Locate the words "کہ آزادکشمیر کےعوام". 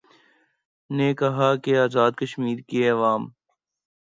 1.63-3.23